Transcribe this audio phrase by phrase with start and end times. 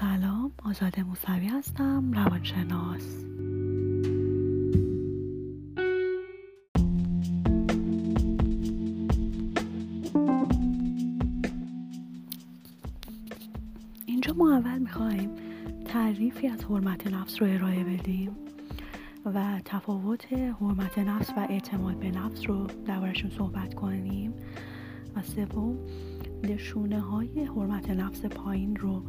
[0.00, 3.24] سلام آزاده موسوی هستم روانشناس.
[14.06, 15.30] اینجا ما اول می‌خوایم
[15.84, 18.36] تعریفی از حرمت نفس رو ارائه بدیم
[19.24, 24.34] و تفاوت حرمت نفس و اعتماد به نفس رو دربارشون صحبت کنیم.
[25.16, 25.78] و سوم
[26.42, 29.02] نشونه های حرمت نفس پایین رو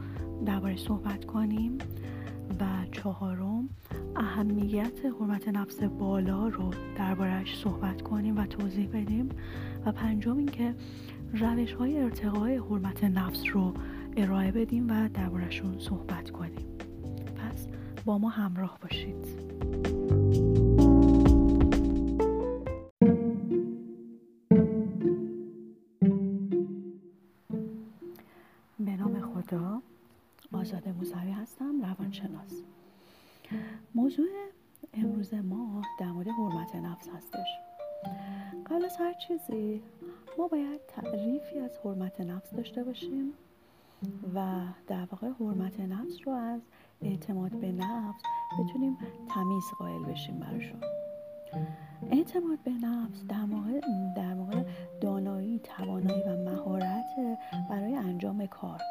[0.46, 1.78] دربارش صحبت کنیم.
[2.60, 3.70] و چهارم
[4.16, 9.30] اهمیت حرمت نفس بالا رو دربارش صحبت کنیم و توضیح بدیم.
[9.86, 10.76] و پنجم اینکه
[11.34, 13.74] روش های ارتقای حرمت نفس رو
[14.18, 16.68] ارائه بدیم و دربارشون صحبت کنیم.
[17.36, 17.68] پس
[18.06, 20.65] با ما همراه باشید.
[39.27, 39.81] چیزی؟
[40.37, 43.34] ما باید تعریفی از حرمت نفس داشته باشیم
[44.35, 46.62] و در واقع حرمت نفس رو از
[47.01, 48.21] اعتماد به نفس
[48.59, 48.98] بتونیم
[49.29, 50.81] تمیز قائل بشیم براشون.
[52.12, 53.79] اعتماد به نفس در واقع
[54.15, 54.63] در واقع
[55.01, 57.37] دانایی توانایی و مهارت
[57.70, 58.81] برای انجام کار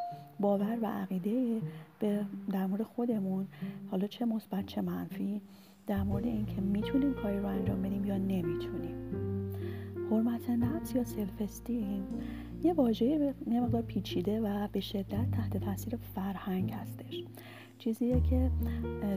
[0.40, 1.60] باور و عقیده
[1.98, 3.48] به در مورد خودمون
[3.90, 5.40] حالا چه مثبت چه منفی
[5.86, 9.33] در مورد اینکه می‌تونیم کاری رو انجام بدیم یا نمی‌تونیم.
[10.10, 12.04] حرمت نفس یا سلف استیم
[12.62, 17.24] یه واژه یه مقدار پیچیده و به شدت تحت تاثیر فرهنگ هستش.
[17.78, 18.50] چیزیه که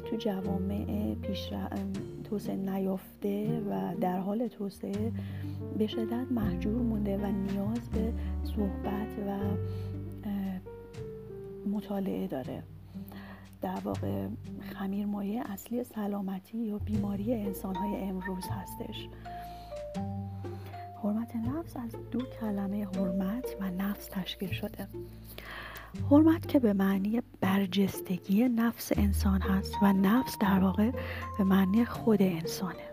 [0.05, 1.49] تو جوامع پیش
[2.23, 5.11] توسعه نیافته و در حال توسعه
[5.77, 8.13] به شدت محجور مونده و نیاز به
[8.43, 9.39] صحبت و
[11.69, 12.63] مطالعه داره.
[13.61, 14.27] در واقع
[14.61, 19.07] خمیر مایه اصلی سلامتی یا بیماری انسانهای امروز هستش.
[21.07, 24.87] حرمت نفس از دو کلمه حرمت و نفس تشکیل شده.
[26.11, 30.91] حرمت که به معنی برجستگی نفس انسان هست و نفس در واقع
[31.37, 32.87] به معنی خود انسانه.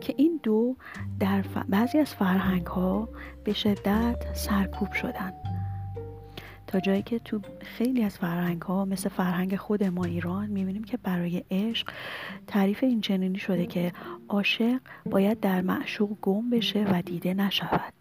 [0.00, 0.76] که این دو
[1.20, 3.08] در بعضی از فرهنگ ها
[3.44, 5.32] به شدت سرکوب شدن.
[6.68, 10.96] تا جایی که تو خیلی از فرهنگ ها مثل فرهنگ خود ما ایران می‌بینیم که
[10.96, 11.92] برای عشق
[12.46, 13.92] تعریف این چنینی شده که
[14.28, 17.94] عاشق باید در معشوق گم بشه و دیده نشود.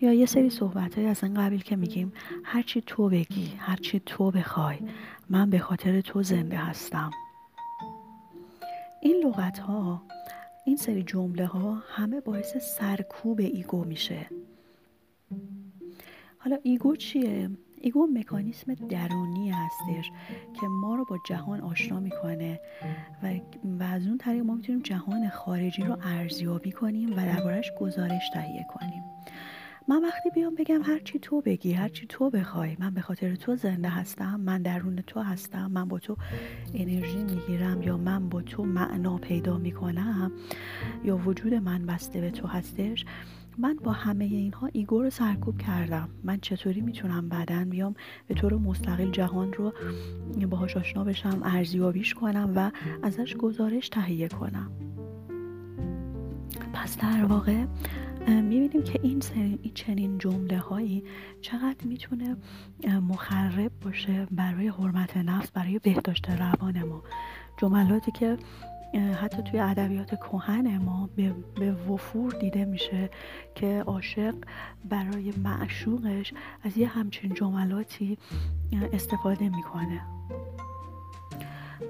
[0.00, 2.12] یا یه سری صحبت های از این قبیل که میگیم
[2.44, 4.78] هرچی تو بگی هرچی تو بخوای
[5.30, 7.10] من به خاطر تو زنده هستم.
[9.02, 10.02] این لغت ها
[10.66, 14.26] این سری جمله ها همه باعث سرکوب ایگو میشه.
[16.44, 17.50] حالا ego چیه؟
[17.80, 20.10] ego مکانیسم درونی هستش
[20.60, 22.60] که ما رو با جهان آشنا می‌کنه
[23.22, 23.34] و,
[23.80, 28.66] و از اون طریق ما می‌تونیم جهان خارجی رو ارزیابی کنیم و دربارش گزارش تهیه
[28.74, 29.02] کنیم.
[29.88, 33.88] من وقتی بیام بگم هرچی تو بگی هرچی تو بخوای من به خاطر تو زنده
[33.88, 36.16] هستم من درون تو هستم من با تو
[36.74, 40.32] انرژی می‌گیرم یا من با تو معنا پیدا می‌کنم
[41.04, 43.04] یا وجود من بسته به تو هستش
[43.58, 46.08] من با همه اینها ایگو رو سرکوب کردم.
[46.24, 47.94] من چطوری می‌تونم بعدا بیام
[48.28, 49.72] به طور مستقل جهان رو
[50.50, 52.70] باهاش آشنا بشم ارزیابیش کنم و
[53.02, 54.70] ازش گزارش تهیه کنم.
[56.72, 57.64] پس در واقع
[58.26, 59.20] می‌بینیم که این
[59.74, 61.04] چنین جمله هایی
[61.40, 62.36] چقدر می‌تونه
[63.08, 67.02] مخرب باشه برای حرمت نفس برای بهداشت روان ما.
[67.56, 68.36] جملاتی که
[68.94, 71.10] حتی توی ادبیات کهن ما
[71.54, 73.10] به وفور دیده میشه
[73.54, 74.34] که عاشق
[74.84, 76.32] برای معشوقش
[76.62, 78.18] از یه همچین جملاتی
[78.92, 80.00] استفاده می‌کنه.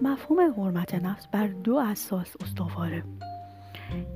[0.02, 3.04] مفهوم حرمت نفس بر دو اساس استواره.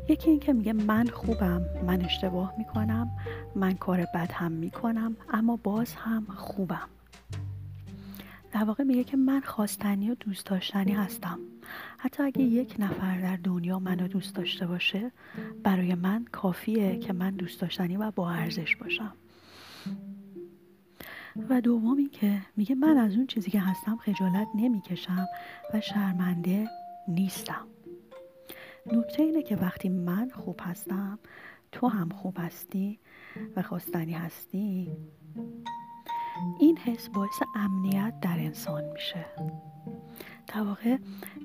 [0.08, 3.10] یکی این که میگه من خوبم من اشتباه می‌کنم
[3.54, 6.88] من کار بد هم می‌کنم اما باز هم خوبم.
[8.52, 11.38] در واقع میگه که من خواستنی و دوست داشتنی هستم.
[11.98, 15.12] حتی اگه یک نفر در دنیا منو دوست داشته باشه
[15.62, 19.12] برای من کافیه که من دوست داشتنی و با ارزش باشم.
[21.48, 25.26] و دوم این که میگه من از اون چیزی که هستم خجالت نمی‌کشم
[25.74, 26.68] و شرمنده
[27.08, 27.66] نیستم.
[28.92, 31.18] نکته اینه که وقتی من خوب هستم
[31.72, 32.98] تو هم خوب هستی
[33.56, 34.96] و خواستنی هستی
[36.60, 39.26] این حس باعث امنیت در انسان میشه.
[40.46, 40.96] در واقع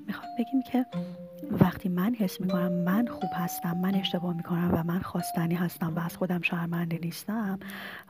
[0.06, 0.86] می‌خوام بگیم که
[1.50, 6.00] وقتی من حس می‌کنم من خوب هستم من اشتباه می‌کنم و من خواستنی هستم و
[6.00, 7.58] از خودم شرمنده نیستم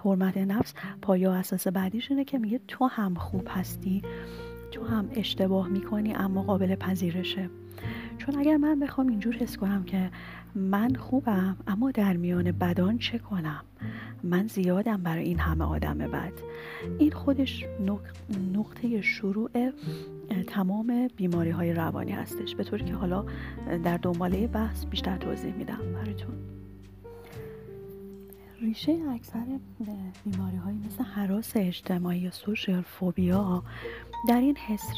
[0.05, 4.03] حرمت نفس پایا اساس بعدیش اینه که میگه تو هم خوب هستی
[4.71, 7.51] تو هم اشتباه می‌کنی اما قابل پذیرشه.
[8.19, 10.11] چون اگر من بخوام اینجور حس کنم که
[10.55, 13.65] من خوبم اما در میان بدان چه کنم؟
[14.25, 16.33] من زیادم برای این همه آدم بد.
[16.99, 17.65] این خودش
[18.55, 19.51] نقطه شروع
[20.47, 22.55] تمام بیماری های روانی هستش.
[22.55, 23.25] به طوری که حالا
[23.85, 26.35] در دنباله بحث بیشتر توضیح میدم براتون.
[28.61, 29.45] ریشه اکثر
[30.25, 33.63] بیماری های مثل حراس اجتماعی یا سوشیال فوبیا
[34.29, 34.89] در این حس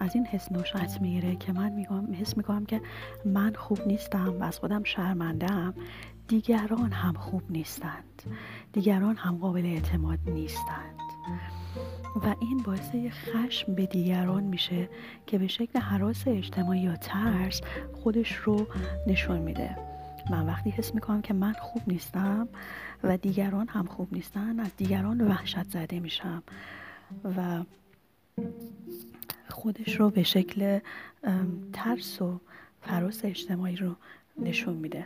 [0.00, 2.80] از این حس نشأت می‌گیره که من میگم حس می‌کنم که
[3.24, 5.74] من خوب نیستم و از خودم شرمندم
[6.28, 8.22] دیگران هم خوب نیستند.
[8.72, 11.00] دیگران هم قابل اعتماد نیستند.
[12.22, 14.88] و این باعث خشم به دیگران میشه
[15.26, 17.60] که به شکل حراس اجتماعی یا ترس
[17.94, 18.66] خودش رو
[19.06, 19.76] نشون میده.
[20.30, 22.48] من وقتی حس می‌کنم که من خوب نیستم
[23.02, 26.42] و دیگران هم خوب نیستن از دیگران وحشت زده میشم
[27.36, 27.64] و
[29.50, 30.78] خودش رو به شکل
[31.72, 32.40] ترس و
[32.82, 33.96] فراس اجتماعی رو
[34.38, 35.04] نشون میده.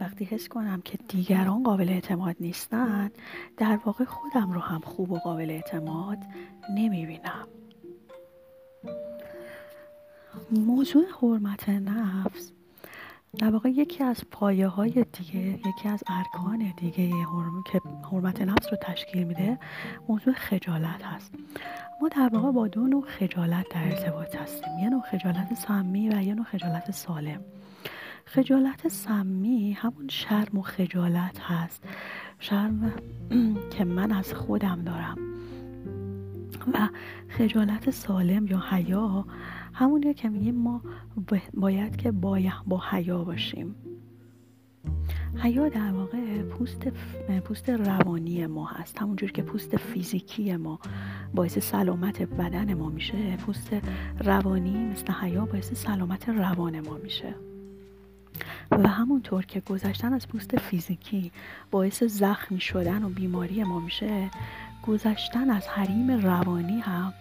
[0.00, 3.10] وقتی حس کنم که دیگران قابل اعتماد نیستن
[3.56, 6.18] در واقع خودم رو هم خوب و قابل اعتماد
[6.74, 7.48] نمی‌بینم.
[10.50, 12.52] موضوع حرمت نفس
[13.38, 17.80] در واقع یکی از پایه های دیگه یکی از ارکان دیگه حرم که
[18.12, 19.58] حرمت نفس رو تشکیل میده
[20.08, 21.34] موضوع خجالت هست.
[22.02, 24.78] ما در واقع با دو نوع خجالت در ارتباط هستیم.
[24.78, 27.40] یه نوع خجالت سمی و یه نوع خجالت سالم.
[28.34, 31.84] خجالت سمی همون شرم و خجالت هست.
[32.38, 32.92] شرم
[33.72, 35.18] که من از خودم دارم.
[36.74, 36.88] و
[37.28, 39.24] خجالت سالم یا حیا
[39.72, 40.82] همونیه که میگیم ما
[41.54, 43.74] باید که باید با حیا باشیم.
[45.42, 46.88] حیا در واقع پوست
[47.44, 48.98] پوست روانی ما هست.
[48.98, 50.78] همونجور که پوست فیزیکی ما
[51.34, 53.70] باعث سلامت بدن ما میشه پوست
[54.24, 57.51] روانی مثل حیا باعث سلامت روان ما میشه.
[58.78, 61.32] و همونطور که گذشتن از پوست فیزیکی
[61.70, 64.30] باعث زخمی شدن و بیماری ما میشه
[64.86, 67.12] گذشتن از حریم روانی هم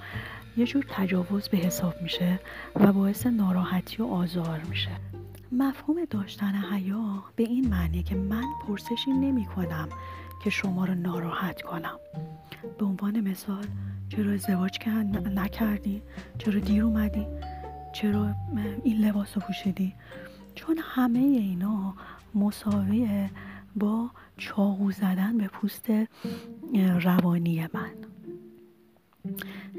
[0.57, 2.39] یه جور تجاوز به حساب میشه
[2.75, 4.91] و باعث ناراحتی و آزار میشه
[5.51, 9.89] مفهوم داشتن حیا به این معنی که من پرسشی نمی کنم
[10.43, 11.99] که شما رو ناراحت کنم
[12.79, 13.65] به عنوان مثال
[14.09, 14.79] چرا ازدواج
[15.35, 16.01] نکردی؟
[16.37, 17.27] چرا دیر اومدی؟
[17.93, 18.35] چرا
[18.83, 19.93] این لباس رو پوشیدی؟
[20.61, 21.93] چون همه اینا
[22.35, 23.29] مساویه
[23.75, 25.87] با چاقو زدن به پوست
[27.01, 27.91] روانی من.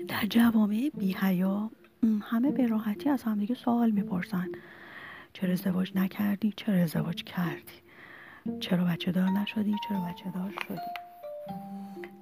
[0.08, 1.70] در جوامع بیهیا
[2.22, 4.48] همه به راحتی از همدیگه سوال می‌پرسن.
[5.32, 7.72] چرا ازدواج نکردی؟ چرا ازدواج کردی؟
[8.60, 10.80] چرا بچه دار نشدی؟ چرا بچه دار شدی؟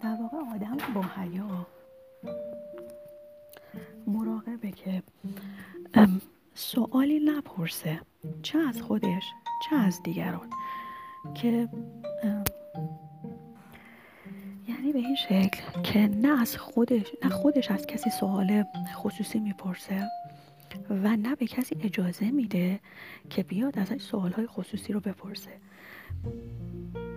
[0.02, 1.66] در واقع آدم با حیا
[6.74, 8.00] سوالی نپرسه.
[8.42, 9.22] چه از خودش
[9.70, 10.50] چه از دیگران.
[11.34, 11.68] که
[14.68, 18.64] یعنی به این شکل که نه از خودش نه خودش از کسی سوال
[18.94, 20.08] خصوصی می‌پرسه
[20.90, 22.80] و نه به کسی اجازه میده
[23.30, 25.60] که بیاد ازش سوالهای خصوصی رو بپرسه.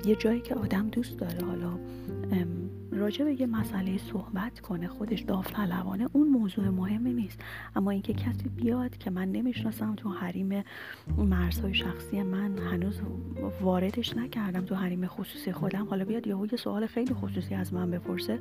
[0.05, 1.79] یه جایی که آدم دوست داره حالا
[2.95, 7.39] راجع به یه مسئله صحبت کنه خودش داوطلبانه اون موضوع مهمی نیست.
[7.75, 10.63] اما اینکه کسی بیاد که من نمی‌شناسم تو حریم
[11.17, 13.01] مرزهای شخصی من هنوز
[13.61, 15.85] واردش نکردم تو حریم خصوصی خودم.
[15.85, 18.39] حالا بیاد یهو یه سوال خیلی خصوصی از من بپرسه.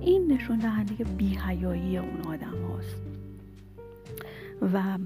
[0.00, 3.02] این نشون دهنده بیهیایی اون آدم هاست.
[4.72, 4.98] و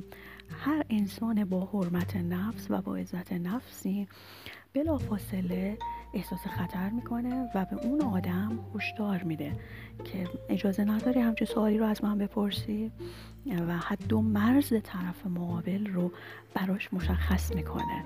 [0.58, 4.08] هر انسان با حرمت نفس و با عزت نفسی
[4.74, 5.78] بلافاصله
[6.16, 9.52] احساس خطر می‌کنه و به اون آدم هشدار میده
[10.04, 12.92] که اجازه نداری همچه سوالی رو از من بپرسی
[13.68, 16.12] و حد و مرز طرف مقابل رو
[16.54, 18.04] براش مشخص می‌کنه.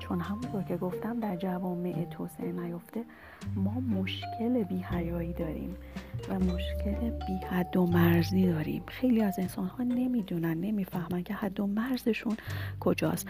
[0.00, 3.04] چون همونطور که گفتم در جوامع توسعه نیفته
[3.54, 5.76] ما مشکل بیهیایی داریم
[6.28, 8.82] و مشکل بی حد و مرزی داریم.
[8.86, 12.36] خیلی از انسان ها نمی‌دونن نمی‌فهمن که حد و مرزشون
[12.80, 13.28] کجاست.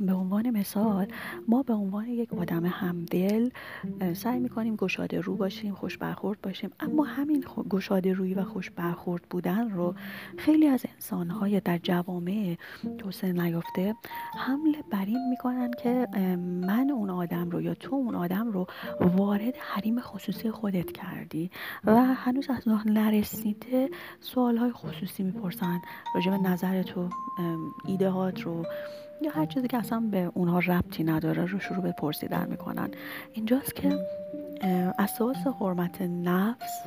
[0.00, 1.06] به عنوان مثال
[1.48, 3.48] ما به عنوان یک آدم همدل
[4.14, 6.70] سعی می‌کنیم گشاده رو باشیم خوش برخورد باشیم.
[6.80, 9.94] اما همین گشاده روی و خوش برخورد بودن رو
[10.38, 12.56] خیلی از انسانهای در جوامع
[12.98, 13.94] توسعه نیافته
[14.38, 16.08] حمل بر این می‌کنن که
[16.66, 18.66] من اون آدم رو یا تو اون آدم رو
[19.00, 21.50] وارد حریم خصوصی خودت کردی
[21.84, 23.90] و هنوز از نرسیده
[24.20, 25.80] سوالهای خصوصی می‌پرسن.
[26.14, 27.08] راجع به نظر تو
[27.84, 28.64] ایدهات رو
[29.22, 32.90] یا هر چیزی که اصلا به اونها ربطی نداره رو شروع به پرسیدن می‌کنن.
[33.32, 33.98] اینجاست که
[34.98, 36.82] اساس حرمت نفس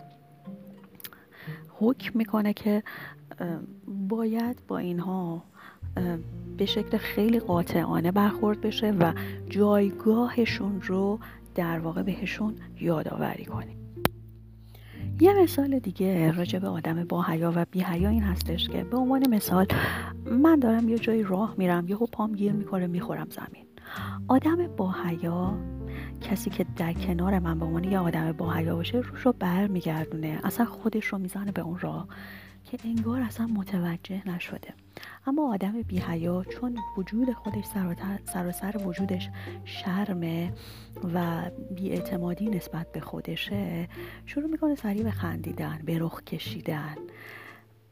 [1.79, 2.83] حکم می‌کنه که
[3.87, 5.43] باید با اینها
[6.57, 9.13] به شکل خیلی قاطعانه برخورد بشه و
[9.49, 11.19] جایگاهشون رو
[11.55, 13.80] در واقع بهشون یادآوری کنیم.
[15.21, 18.97] یه مثال دیگه راجع به آدم با حیا و بی حیا این هستش که به
[18.97, 19.65] عنوان مثال
[20.25, 23.65] من دارم یه جایی راه میرم یهو پام گیر می‌کنه می‌خورم زمین.
[24.27, 25.57] آدم با حیا
[26.21, 30.39] کسی که در کنار من به عنوان یه آدم با حیا باشه روش رو برمیگردونه.
[30.43, 32.07] اصلا خودش رو می‌زنه به اون راه.
[32.63, 34.73] که انگار اصلا متوجه نشده.
[35.25, 37.65] اما آدم بیهیا چون وجود خودش
[38.25, 39.29] سراسر وجودش
[39.65, 40.53] شرمه
[41.13, 41.41] و
[41.75, 43.87] بیاعتمادی نسبت به خودشه
[44.25, 46.95] شروع می‌کنه سریع به خندیدن به رخ کشیدن.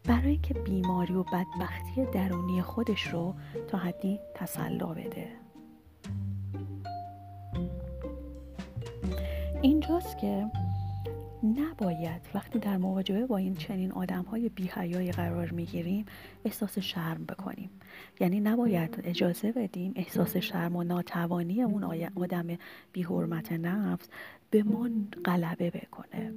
[0.04, 3.36] برای اینکه بیماری و بدبختی درونی خودش رو
[3.68, 5.28] تا حدی تسلا بده.
[9.62, 10.46] اینجاست که
[11.44, 16.06] نباید وقتی در مواجهه با این چنین آدم های بیهیایی قرار می‌گیریم
[16.46, 17.70] احساس شرم بکنیم.
[18.20, 21.84] یعنی نباید اجازه بدیم احساس شرم و ناتوانی اون
[22.16, 22.48] آدم
[22.94, 24.08] بیحرمت نفس
[24.50, 24.90] به ما
[25.26, 26.34] غلبه بکنه.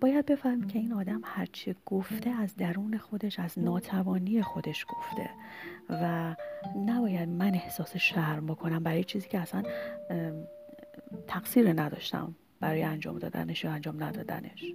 [0.00, 5.30] باید بفهمیم که این آدم هرچی گفته از درون خودش از ناتوانی خودش گفته.
[5.90, 6.36] و
[6.86, 9.62] نباید من احساس شرم بکنم برای چیزی که اصلا
[11.28, 12.34] تقصیر نداشتم.
[12.60, 14.74] برای انجام دادنش یا انجام ندادنش.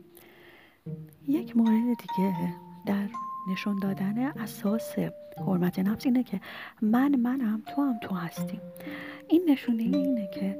[1.27, 2.53] یک مورد دیگه
[2.85, 3.09] در
[3.51, 4.95] نشون دادن اساس
[5.47, 6.41] حرمت نفس اینه که
[6.81, 8.61] من منم تو هم تو هستیم.
[9.27, 10.59] این نشونه اینه که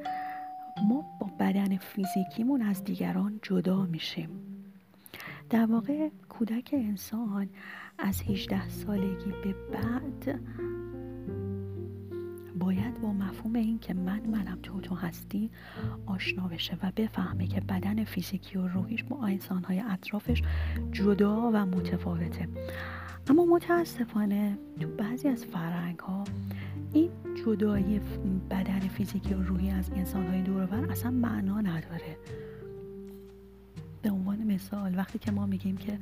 [0.84, 4.30] ما با بدن فیزیکیمون از دیگران جدا میشیم.
[5.50, 7.50] در واقع کودک انسان
[7.98, 10.40] از 18 سالگی به بعد
[12.60, 15.50] باید با مفهوم این که من منم تو تو هستی
[16.06, 20.44] آشنا بشه و بفهمه که بدن فیزیکی و روحیش با انسانهای اطرافش
[20.92, 22.48] جدا و متفاوته.
[23.30, 26.24] اما متاسفانه تو بعضی از فرهنگ ها
[26.94, 27.10] این
[27.46, 28.02] جدایی
[28.50, 32.18] بدن فیزیکی و روحی از انسانهای دورور اصلا معنا نداره.
[34.02, 36.00] به عنوان مثال وقتی که ما میگیم که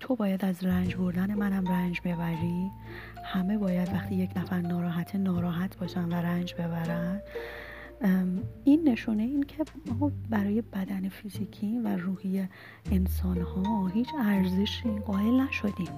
[0.00, 2.70] تو باید از رنج بردن منم رنج ببری؟
[3.24, 7.22] همه باید وقتی یک نفر ناراحت ناراحت باشن و رنج ببرن.
[8.64, 9.64] این نشونه این که
[10.00, 12.48] ما برای بدن فیزیکی و روحی
[12.90, 15.92] انسان ها هیچ ارزشی قائل نشدیم.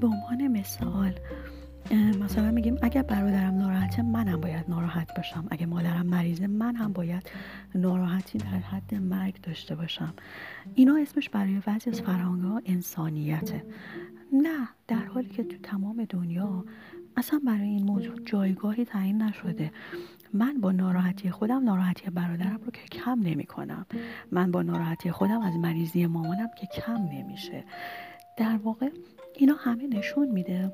[0.00, 1.12] به عنوان مثال
[2.20, 5.46] مثلا میگیم اگر برادرم ناراحته منم باید ناراحت باشم.
[5.50, 7.30] اگه مادرم مریضه من هم باید
[7.74, 10.14] ناراحتی در حد مرگ داشته باشم.
[10.74, 13.64] اینا اسمش برای بعضی از فرهنگ انسانیته.
[14.32, 16.64] نه در حالی که تو تمام دنیا
[17.16, 19.72] اصلا برای این موضوع جایگاهی تعیین نشده.
[20.32, 23.86] من با ناراحتی خودم ناراحتی برادرم رو که کم نمی کنم
[24.32, 27.64] من با ناراحتی خودم از مریضی مامانم که کم نمیشه.
[28.36, 28.90] در واقع
[29.34, 30.72] اینا همه نشون میده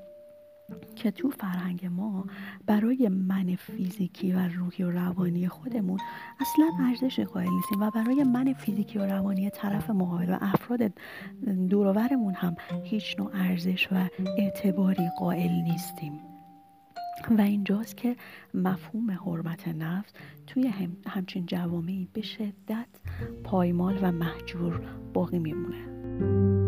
[0.97, 2.25] که تو فرهنگ ما
[2.67, 5.99] برای من فیزیکی و روحی و روانی خودمون
[6.41, 10.93] اصلا ارزش قائل نیستیم و برای من فیزیکی و روانی طرف مقابل و افراد
[11.69, 14.09] دورورمون هم هیچ نوع ارزش و
[14.39, 16.21] اعتباری قائل نیستیم.
[17.39, 18.17] و اینجاست که
[18.55, 20.12] مفهوم حرمت نفس
[20.47, 22.89] توی هم، همچین جوامعی به شدت
[23.45, 24.81] پایمال و محجور
[25.12, 26.60] باقی میمونه.